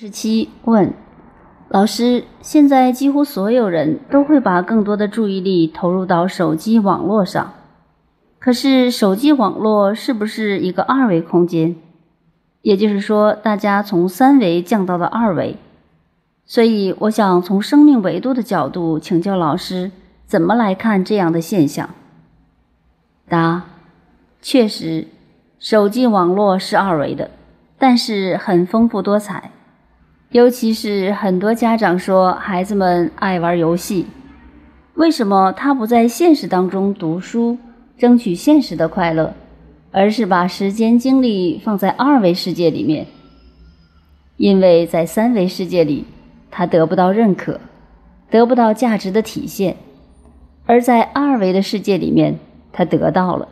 [0.00, 0.94] 十七问，
[1.68, 7.54] 老师，现在几乎所有人都会把更多的注意力投入到手机网络上，
[8.38, 11.74] 可是手机网络是不是一个二维空间？
[12.62, 15.56] 也就是说，大家从三维降到了二维。
[16.46, 19.90] 所以，我想从生命维度的角度请教老师，
[20.26, 21.90] 怎么来看这样的现象？
[23.28, 23.64] 答：
[24.40, 25.08] 确实，
[25.58, 27.32] 手机网络是二维的，
[27.76, 29.50] 但是很丰富多彩。
[30.30, 34.04] 尤其是很多家长说孩子们爱玩游戏，
[34.92, 37.56] 为什么他不在现实当中读书，
[37.96, 39.32] 争取现实的快乐，
[39.90, 43.06] 而是把时间精力放在二维世界里面？
[44.36, 46.04] 因为在三维世界里，
[46.50, 47.58] 他得不到认可，
[48.30, 49.76] 得不到价值的体现；
[50.66, 52.38] 而在二维的世界里面，
[52.70, 53.48] 他得到了。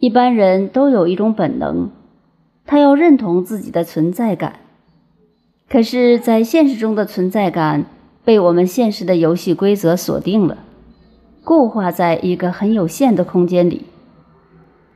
[0.00, 1.92] 一般人都有一种本能，
[2.66, 4.56] 他要认同自己的存在感。
[5.68, 7.86] 可是，在现实中的存在感
[8.24, 10.58] 被我们现实的游戏规则锁定了，
[11.42, 13.82] 固化在一个很有限的空间里；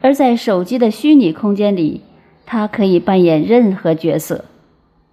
[0.00, 2.02] 而在手机的虚拟空间里，
[2.46, 4.44] 它可以扮演任何角色，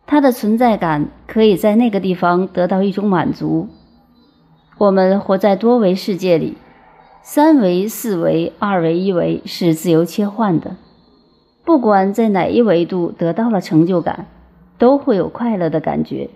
[0.06, 3.68] 它的存在感可以在那个地方得到一种满足。
[4.78, 6.56] 我们活在多维世界里，
[7.24, 10.76] 三维、四维、二维、一维是自由切换的，
[11.66, 14.28] 不管在哪一维度得到了成就感。
[14.78, 16.30] 都会有快乐的感觉。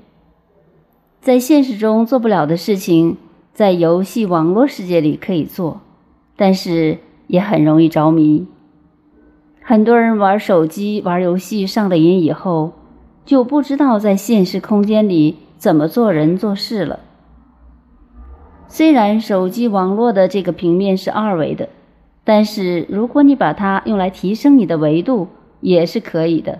[1.19, 3.17] 在现实中做不了的事情，
[3.53, 5.81] 在游戏网络世界里可以做，
[6.35, 8.47] 但是也很容易着迷。
[9.61, 12.73] 很多人玩手机、玩游戏上了瘾以后，
[13.23, 16.99] 就不知道在现实空间里怎么做人做事了。
[18.67, 21.69] 虽然手机网络的这个平面是二维的，
[22.23, 25.27] 但是如果你把它用来提升你的维度，
[25.59, 26.59] 也是可以的。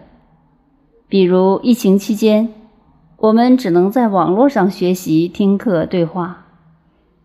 [1.12, 2.54] 比如疫情期间，
[3.18, 6.46] 我们只能在网络上学习、听课、对话。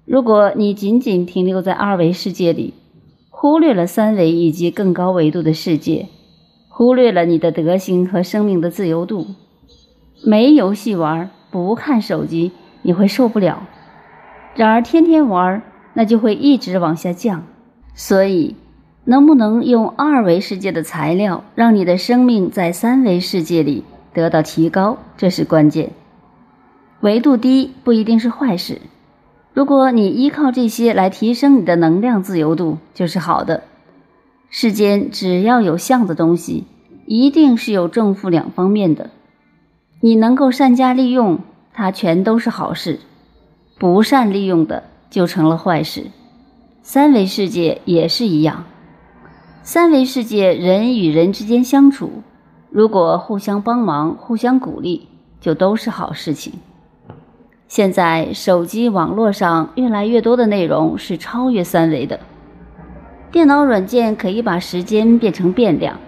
[0.05, 2.75] 如果你仅仅停留在二维世界里，
[3.31, 6.09] 忽略了三维以及更高维度的世界，
[6.69, 9.29] 忽略了你的德行和生命的自由度，
[10.25, 12.51] 没游戏玩，不看手机，
[12.83, 13.69] 你会受不了。
[14.57, 15.63] 然而天天玩，
[15.95, 17.45] 那就会一直往下降。
[17.95, 18.57] 所以。
[19.09, 24.99] 能不能用二维世界的材料，让你的生命在三维世界里得到提高？
[25.17, 25.93] 这是关键。
[27.03, 28.81] 维度低不一定是坏事，
[29.55, 33.63] 如果你依靠这些来提升你的能量自由度，就是好的。
[34.51, 36.65] 世间只要有相的东西，
[37.07, 39.11] 一定是有正负两方面的。
[40.01, 41.39] 你能够善加利用，
[41.73, 42.97] 它全都是好事；
[43.79, 46.07] 不善利用的，就成了坏事。
[46.83, 48.65] 三维世界也是一样。
[49.67, 52.23] 三维世界，人与人之间相处，
[52.71, 55.09] 如果互相帮忙、互相鼓励，
[55.41, 56.53] 就都是好事情。
[57.67, 62.21] 现在手机网络上越来越多的内容是超越三维的。
[63.33, 65.99] 电脑软件可以把时间变成变量，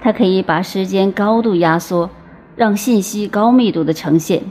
[0.00, 2.08] 它可以把时间高度压缩，
[2.54, 4.44] 让信息高密度的呈现。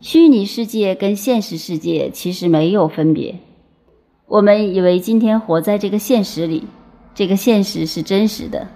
[0.00, 3.36] 虚拟世界跟现实世界其实没有分别。
[4.26, 6.64] 我们以为今天活在这个现实里。
[7.14, 8.68] 这个现实是真实的，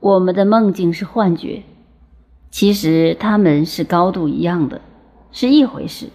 [0.00, 1.62] 我们的梦境是幻觉。
[2.50, 4.80] 其实它们是高度一样的，
[5.32, 6.08] 是一回事。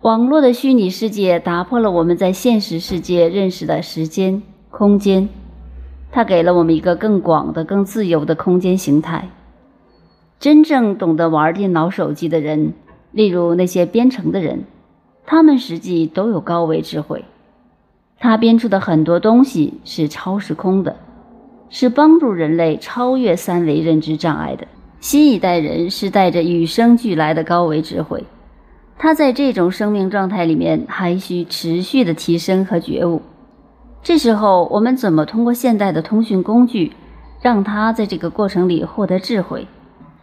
[0.00, 5.28] 网络的虚拟世界打破了我们在现实世界认识的时间、空间，
[6.10, 9.28] 它给了我们一个更广的、更自由的空间形态。
[10.40, 12.72] 真正懂得玩电脑、手机的人，
[13.12, 14.64] 例如那些编程的人，
[15.24, 17.24] 他们实际都有高维智慧。
[18.22, 20.94] 他编出的很多东西是超时空的，
[21.68, 24.64] 是帮助人类超越三维认知障碍的。
[25.00, 28.24] 新一代人是带着与生俱来的高维智慧，
[28.96, 33.20] 他在这种生命状态里面还需持续的提升和觉悟。
[34.04, 36.92] 这时候，我们怎么通过现代的通讯工具，
[37.40, 39.66] 让他在这个过程里获得智慧？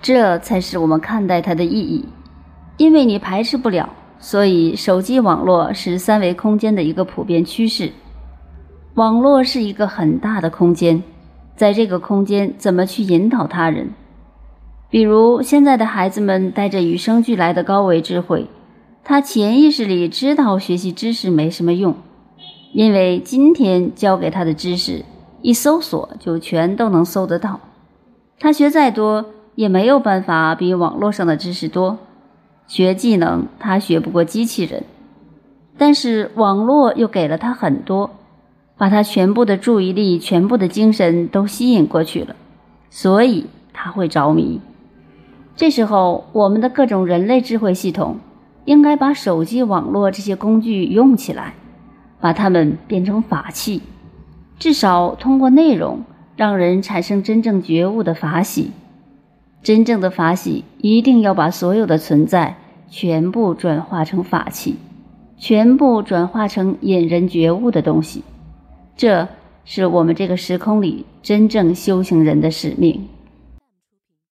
[0.02, 2.06] 这才是我们看待它的意义。
[2.78, 3.90] 因为你排斥不了。
[4.20, 7.92] 所以，手机网络是三维空间的一个普遍趋势。
[8.96, 11.02] 网络是一个很大的空间，
[11.56, 13.92] 在这个空间怎么去引导他人？
[14.90, 18.48] 比如，现在的孩子们带着与生俱来的高维智慧，
[19.04, 21.96] 他潜意识里知道学习知识没什么用，
[22.74, 25.06] 因为今天教给他的知识，
[25.42, 27.62] 一搜索就全都能搜得到。
[28.38, 29.26] 他学再多，
[29.56, 32.00] 也没有办法比网络上的知识多。
[32.70, 34.84] 学技能，他学不过机器人，
[35.76, 38.12] 但是网络又给了他很多，
[38.78, 42.36] 把他全部的注意力、全部的精神都吸引过去了，
[42.92, 44.62] 所以他会着迷。
[45.56, 48.20] 这时候，我们的各种人类智慧系统
[48.66, 51.56] 应该把手机网络这些工具用起来，
[52.22, 53.82] 把它们变成法器，
[54.60, 56.04] 至少通过内容
[56.36, 58.70] 让人产生真正觉悟的法喜。
[59.62, 62.58] 真正的法喜一定要把所有的存在
[62.90, 64.78] 全部转化成法器，
[65.38, 68.24] 全部转化成引人觉悟的东西。
[68.96, 69.28] 这
[69.66, 73.08] 是我们这个时空里真正修行人的使命。